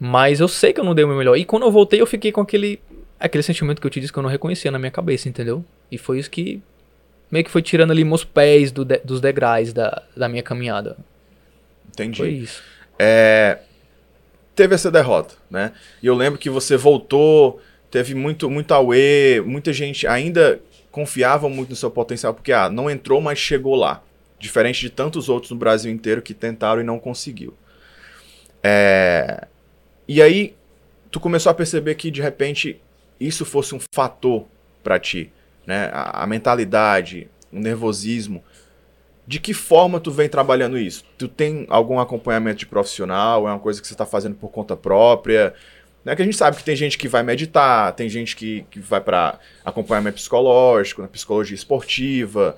[0.00, 1.36] Mas eu sei que eu não dei o meu melhor.
[1.36, 2.80] E quando eu voltei, eu fiquei com aquele,
[3.20, 5.64] aquele sentimento que eu te disse que eu não reconhecia na minha cabeça, entendeu?
[5.88, 6.60] E foi isso que
[7.30, 10.96] meio que foi tirando ali meus pés do de, dos degraus da, da minha caminhada.
[11.92, 12.18] Entendi.
[12.18, 12.62] Foi isso.
[12.98, 13.58] É,
[14.54, 15.72] teve essa derrota, né?
[16.02, 21.70] E eu lembro que você voltou, teve muito, muito away, muita gente ainda confiava muito
[21.70, 24.02] no seu potencial, porque ah, não entrou, mas chegou lá.
[24.38, 27.54] Diferente de tantos outros no Brasil inteiro que tentaram e não conseguiu.
[28.62, 29.46] É,
[30.06, 30.54] e aí,
[31.10, 32.80] tu começou a perceber que de repente
[33.18, 34.46] isso fosse um fator
[34.82, 35.32] para ti,
[35.66, 35.90] né?
[35.92, 38.42] A, a mentalidade, o nervosismo
[39.26, 41.04] de que forma tu vem trabalhando isso?
[41.16, 43.46] Tu tem algum acompanhamento de profissional?
[43.46, 45.54] É uma coisa que você está fazendo por conta própria?
[46.04, 48.80] Né, que a gente sabe que tem gente que vai meditar, tem gente que, que
[48.80, 52.56] vai para acompanhamento psicológico, na psicologia esportiva.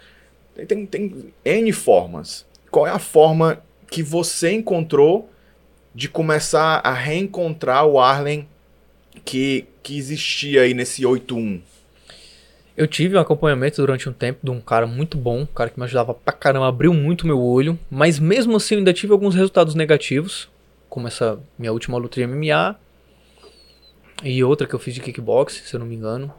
[0.54, 2.46] Tem, tem, tem N formas.
[2.70, 5.28] Qual é a forma que você encontrou
[5.94, 8.48] de começar a reencontrar o Arlen
[9.24, 11.60] que, que existia aí nesse 8-1?
[12.74, 15.78] Eu tive um acompanhamento durante um tempo de um cara muito bom, um cara que
[15.78, 19.34] me ajudava pra caramba, abriu muito meu olho, mas mesmo assim eu ainda tive alguns
[19.34, 20.48] resultados negativos,
[20.88, 22.76] como essa minha última luta de MMA
[24.24, 26.32] e outra que eu fiz de kickbox, se eu não me engano.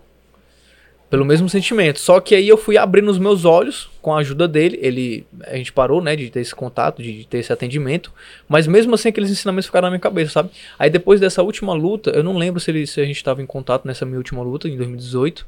[1.07, 1.99] Pelo mesmo sentimento.
[1.99, 4.79] Só que aí eu fui abrindo os meus olhos com a ajuda dele.
[4.81, 8.11] Ele, a gente parou, né, de ter esse contato, de ter esse atendimento.
[8.49, 10.49] Mas mesmo assim aqueles ensinamentos ficaram na minha cabeça, sabe?
[10.79, 13.45] Aí depois dessa última luta, eu não lembro se, ele, se a gente estava em
[13.45, 15.45] contato nessa minha última luta em 2018.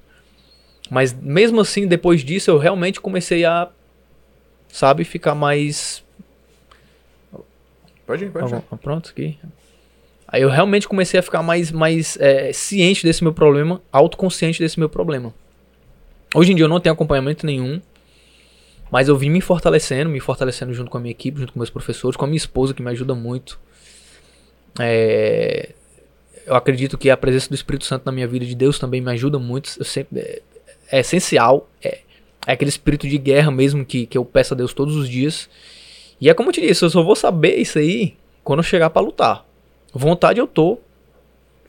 [0.90, 3.70] Mas mesmo assim, depois disso, eu realmente comecei a,
[4.70, 6.04] sabe, ficar mais.
[8.06, 8.64] Pode ir, pode ir.
[8.72, 9.38] Ah, pronto, aqui.
[10.28, 14.80] Aí eu realmente comecei a ficar mais, mais é, ciente desse meu problema, autoconsciente desse
[14.80, 15.34] meu problema.
[16.34, 17.80] Hoje em dia eu não tenho acompanhamento nenhum,
[18.92, 21.70] mas eu vim me fortalecendo, me fortalecendo junto com a minha equipe, junto com meus
[21.70, 23.60] professores, com a minha esposa que me ajuda muito.
[24.80, 25.70] É,
[26.46, 29.12] eu acredito que a presença do Espírito Santo na minha vida, de Deus também me
[29.12, 29.72] ajuda muito.
[29.78, 30.42] Eu sempre,
[30.92, 31.70] é, essencial.
[31.84, 32.00] É,
[32.48, 35.50] é aquele espírito de guerra mesmo que, que eu peço a Deus todos os dias.
[36.20, 38.90] E é como eu te disse, eu só vou saber isso aí quando eu chegar
[38.90, 39.46] para lutar.
[39.94, 40.80] Vontade eu tô.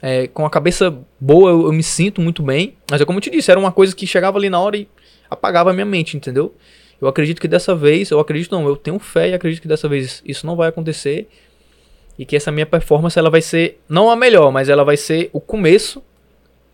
[0.03, 2.77] É, com a cabeça boa eu, eu, me sinto muito bem.
[2.91, 4.89] Mas é como eu te disse, era uma coisa que chegava ali na hora e
[5.31, 6.55] apagava a minha mente, entendeu?
[7.01, 9.89] Eu acredito que dessa vez, eu acredito não, eu tenho fé e acredito que dessa
[9.89, 11.29] vez isso não vai acontecer.
[12.19, 15.29] e que essa minha performance ela vai ser não a melhor, mas ela vai ser
[15.33, 16.03] o começo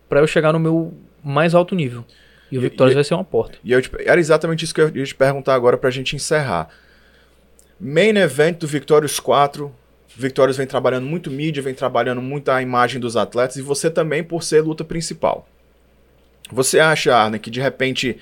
[0.07, 2.05] para eu chegar no meu mais alto nível.
[2.53, 3.57] E o Victorious vai ser uma porta.
[3.63, 6.69] E eu te- era exatamente isso que eu ia te perguntar agora pra gente encerrar.
[7.79, 9.73] Main event do Victorious 4.
[10.15, 14.23] Victorious vem trabalhando muito mídia, vem trabalhando muito a imagem dos atletas e você também
[14.23, 15.47] por ser luta principal.
[16.51, 18.17] Você acha, Arne, que de repente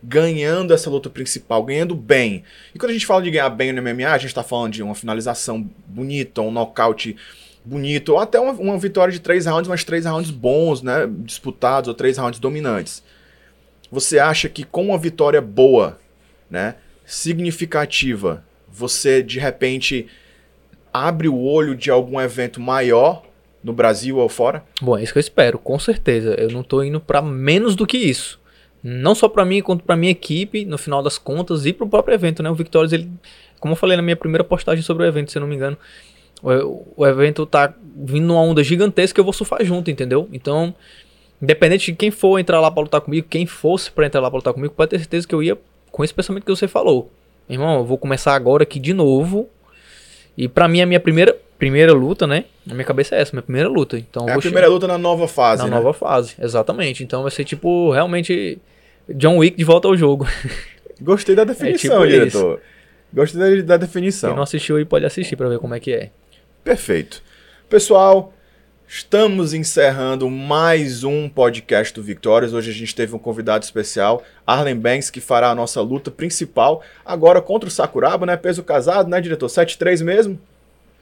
[0.00, 2.44] ganhando essa luta principal, ganhando bem.
[2.72, 4.82] E quando a gente fala de ganhar bem no MMA, a gente tá falando de
[4.84, 7.16] uma finalização bonita, um nocaute
[7.64, 11.08] bonito, ou até uma, uma vitória de três rounds, mas três rounds bons, né?
[11.08, 13.02] Disputados, ou três rounds dominantes.
[13.92, 15.98] Você acha que com uma vitória boa,
[16.50, 20.06] né, significativa, você de repente
[20.90, 23.22] abre o olho de algum evento maior
[23.62, 24.64] no Brasil ou fora?
[24.80, 26.34] Bom, é isso que eu espero, com certeza.
[26.38, 28.40] Eu não tô indo pra menos do que isso.
[28.82, 32.14] Não só pra mim, quanto pra minha equipe, no final das contas, e pro próprio
[32.14, 32.48] evento, né?
[32.50, 33.10] O Victorious, ele,
[33.60, 35.76] como eu falei na minha primeira postagem sobre o evento, se eu não me engano,
[36.42, 40.30] o, o evento tá vindo numa onda gigantesca que eu vou surfar junto, entendeu?
[40.32, 40.74] Então,
[41.42, 44.36] independente de quem for entrar lá pra lutar comigo, quem fosse pra entrar lá pra
[44.38, 45.58] lutar comigo, pode ter certeza que eu ia
[45.90, 47.10] com esse pensamento que você falou.
[47.48, 49.48] Irmão, eu vou começar agora aqui de novo.
[50.38, 52.44] E pra mim, a minha primeira, primeira luta, né?
[52.64, 53.98] Na minha cabeça é essa, minha primeira luta.
[53.98, 55.76] Então, É a primeira luta na nova fase, na né?
[55.76, 57.02] nova fase, exatamente.
[57.04, 58.58] Então vai ser tipo, realmente,
[59.10, 60.26] John Wick de volta ao jogo.
[61.02, 62.60] Gostei da definição, É tipo diretor.
[63.12, 64.34] Gostei da, da Quem definição.
[64.34, 66.10] não assistiu aí pode assistir pra ver como é que é.
[66.64, 67.22] Perfeito.
[67.68, 68.32] Pessoal,
[68.94, 72.52] estamos encerrando mais um podcast do Victórias.
[72.52, 76.82] Hoje a gente teve um convidado especial, Arlen Banks, que fará a nossa luta principal
[77.02, 78.36] agora contra o Sakuraba, né?
[78.36, 79.46] Peso casado, né, diretor?
[79.46, 80.38] 7-3 mesmo?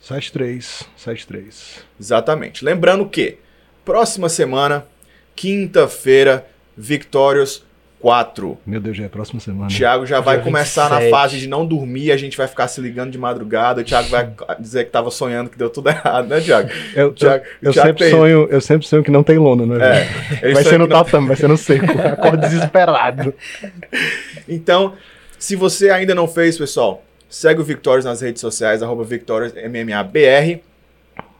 [0.00, 1.79] 7-3, 7-3.
[1.98, 2.64] Exatamente.
[2.64, 3.38] Lembrando que
[3.85, 4.87] próxima semana,
[5.35, 7.64] quinta-feira, Victórios
[8.00, 8.58] 4.
[8.66, 9.68] Meu Deus, já é a próxima semana.
[9.70, 11.10] Thiago já vai Dia começar na 27.
[11.10, 13.82] fase de não dormir, a gente vai ficar se ligando de madrugada.
[13.82, 16.70] O Thiago vai dizer que tava sonhando que deu tudo errado, né, Thiago?
[16.94, 19.66] Eu, Thiago- eu, eu Thiago sempre tem- sonho, eu sempre sonho que não tem lona,
[19.66, 20.08] né?
[20.42, 21.84] É, vai ser no que não- tatame, vai ser no seco.
[22.08, 23.34] Acordo desesperado.
[24.48, 24.94] Então,
[25.38, 30.60] se você ainda não fez, pessoal, segue o Victorious nas redes sociais, arroba VictoriousMMABR.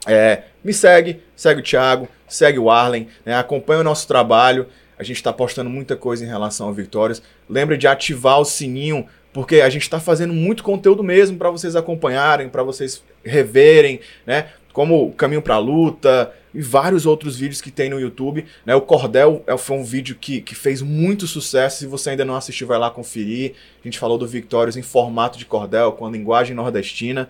[0.07, 4.67] É, me segue, segue o Thiago, segue o Arlen, né, acompanha o nosso trabalho.
[5.01, 7.23] A gente está postando muita coisa em relação ao Victorious.
[7.49, 11.75] Lembre de ativar o sininho, porque a gente está fazendo muito conteúdo mesmo para vocês
[11.75, 14.49] acompanharem, para vocês reverem, né?
[14.75, 18.45] Como Caminho para a Luta e vários outros vídeos que tem no YouTube.
[18.67, 18.75] Né?
[18.75, 21.79] O Cordel é- foi um vídeo que, que fez muito sucesso.
[21.79, 23.55] Se você ainda não assistiu, vai lá conferir.
[23.83, 27.27] A gente falou do Victorious em formato de cordel, com a linguagem nordestina.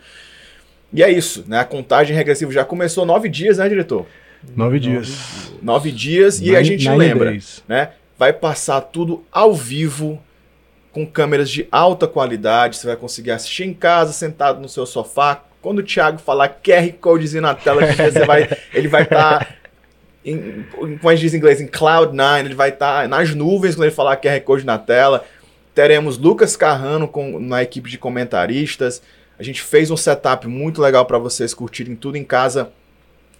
[0.92, 1.61] E é isso, né?
[1.61, 4.06] A contagem regressiva já começou nove dias, né, diretor?
[4.57, 5.53] Nove dias.
[5.62, 7.62] Nove dias e a Nine- gente nine lembra, days.
[7.68, 7.90] né?
[8.18, 10.20] Vai passar tudo ao vivo,
[10.92, 12.76] com câmeras de alta qualidade.
[12.76, 15.42] Você vai conseguir assistir em casa, sentado no seu sofá.
[15.62, 19.57] Quando o Thiago falar QR Codezinho na tela, você vai, ele vai estar.
[20.24, 23.85] em, como a gente diz em inglês, em Cloud9, ele vai estar nas nuvens quando
[23.85, 25.24] ele falar QR Code na tela.
[25.74, 29.03] Teremos Lucas Carrano com, na equipe de comentaristas.
[29.38, 32.72] A gente fez um setup muito legal para vocês curtirem tudo em casa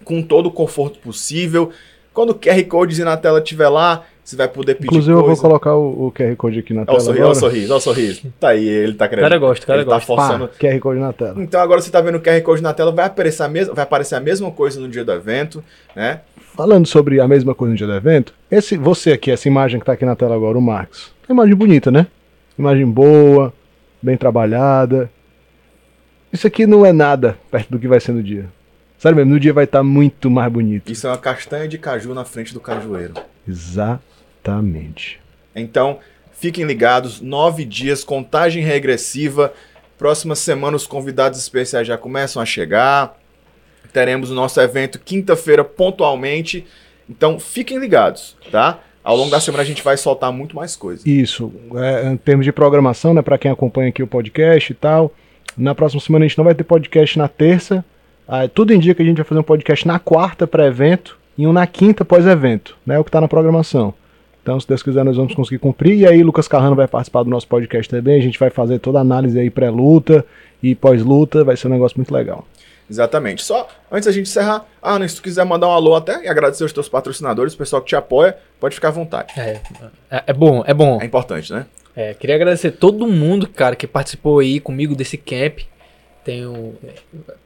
[0.03, 1.71] com todo o conforto possível.
[2.13, 5.25] Quando o QR Code na tela estiver lá, você vai poder pedir Inclusive, eu vou
[5.27, 5.41] coisa.
[5.41, 7.77] colocar o, o QR Code aqui na Olha tela o sorriso, olha o sorriso, olha
[7.77, 8.33] o sorriso.
[8.39, 9.25] Tá aí, ele tá querendo.
[9.25, 10.07] O cara gosta, o cara ele tá gosta.
[10.07, 10.47] forçando.
[10.47, 11.41] Pá, QR Code na tela.
[11.41, 13.83] Então agora você tá vendo o QR Code na tela, vai aparecer, a mesma, vai
[13.83, 15.63] aparecer a mesma coisa no dia do evento,
[15.95, 16.21] né?
[16.55, 19.85] Falando sobre a mesma coisa no dia do evento, esse, você aqui, essa imagem que
[19.85, 21.13] tá aqui na tela agora, o Marcos.
[21.27, 22.07] É uma imagem bonita, né?
[22.59, 23.53] Imagem boa,
[24.01, 25.09] bem trabalhada.
[26.31, 28.45] Isso aqui não é nada perto do que vai ser no dia.
[29.01, 30.91] Sério mesmo, no dia vai estar muito mais bonito.
[30.91, 33.15] Isso é uma castanha de caju na frente do cajueiro.
[33.49, 35.19] Exatamente.
[35.55, 35.97] Então,
[36.33, 39.55] fiquem ligados, nove dias, contagem regressiva.
[39.97, 43.17] Próxima semana os convidados especiais já começam a chegar.
[43.91, 46.63] Teremos o nosso evento quinta-feira pontualmente.
[47.09, 48.81] Então, fiquem ligados, tá?
[49.03, 51.01] Ao longo da semana a gente vai soltar muito mais coisa.
[51.09, 55.11] Isso, é, em termos de programação, né, para quem acompanha aqui o podcast e tal.
[55.57, 57.83] Na próxima semana a gente não vai ter podcast na terça.
[58.33, 61.51] Ah, tudo indica que a gente vai fazer um podcast na quarta pré-evento e um
[61.51, 62.97] na quinta pós-evento, né?
[62.97, 63.93] O que tá na programação.
[64.41, 65.97] Então, se Deus quiser, nós vamos conseguir cumprir.
[65.97, 68.17] E aí, Lucas Carrano vai participar do nosso podcast também.
[68.17, 70.25] A gente vai fazer toda a análise aí pré-luta
[70.63, 71.43] e pós-luta.
[71.43, 72.47] Vai ser um negócio muito legal.
[72.89, 73.43] Exatamente.
[73.43, 76.63] Só antes da gente encerrar, ah, se tu quiser mandar um alô até e agradecer
[76.63, 79.33] os teus patrocinadores, o pessoal que te apoia, pode ficar à vontade.
[79.37, 79.59] É,
[80.09, 81.01] é, é bom, é bom.
[81.01, 81.65] É importante, né?
[81.93, 85.59] É, queria agradecer todo mundo, cara, que participou aí comigo desse camp.
[86.23, 86.75] Tenho.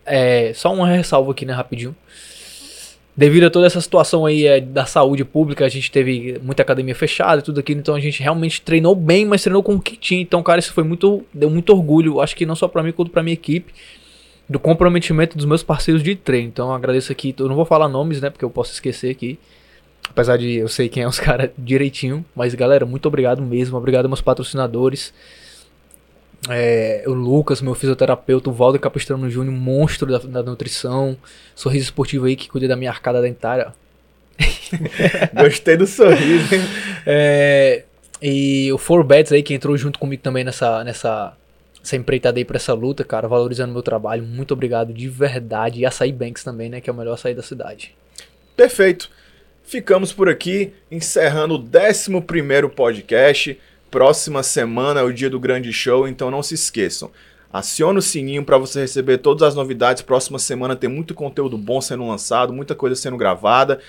[0.06, 1.96] É, só uma ressalva aqui, né, rapidinho.
[3.18, 6.94] Devido a toda essa situação aí é, da saúde pública, a gente teve muita academia
[6.94, 9.96] fechada e tudo aquilo, então a gente realmente treinou bem, mas treinou com o que
[9.96, 10.22] tinha.
[10.22, 11.24] Então, cara, isso foi muito.
[11.34, 13.74] Deu muito orgulho, acho que não só pra mim, quanto pra minha equipe.
[14.50, 16.48] do comprometimento dos meus parceiros de treino.
[16.50, 19.40] Então agradeço aqui, eu não vou falar nomes, né, porque eu posso esquecer aqui.
[20.10, 24.08] Apesar de eu sei quem é os caras direitinho, mas galera, muito obrigado mesmo, obrigado
[24.08, 25.14] meus patrocinadores.
[26.50, 31.18] É, o Lucas, meu fisioterapeuta, o Valder Capistrano Júnior, monstro da, da, nutrição,
[31.56, 33.74] sorriso esportivo aí que cuida da minha arcada dentária.
[35.34, 36.62] Gostei do sorriso, hein?
[37.06, 37.84] É,
[38.22, 41.36] e o Four Bets aí que entrou junto comigo também nessa, nessa,
[41.84, 44.24] essa empreitada aí pra essa luta, cara, valorizando meu trabalho.
[44.24, 45.80] Muito obrigado de verdade.
[45.80, 46.82] E Açaí Banks também, né?
[46.82, 47.96] Que é o melhor açaí da cidade.
[48.56, 49.10] Perfeito.
[49.64, 53.60] Ficamos por aqui, encerrando o 11 podcast.
[53.96, 57.10] Próxima semana é o dia do grande show, então não se esqueçam.
[57.50, 60.02] Acione o sininho para você receber todas as novidades.
[60.02, 63.80] Próxima semana tem muito conteúdo bom sendo lançado, muita coisa sendo gravada.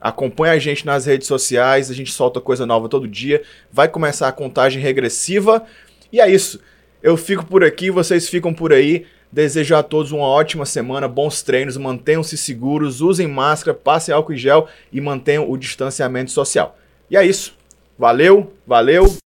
[0.00, 3.42] Acompanhe a gente nas redes sociais, a gente solta coisa nova todo dia.
[3.72, 5.64] Vai começar a contagem regressiva.
[6.12, 6.60] E é isso.
[7.02, 9.04] Eu fico por aqui, vocês ficam por aí.
[9.32, 14.36] Desejo a todos uma ótima semana, bons treinos, mantenham-se seguros, usem máscara, passem álcool em
[14.36, 16.78] gel e mantenham o distanciamento social.
[17.10, 17.52] E é isso.
[17.98, 19.25] Valeu, valeu.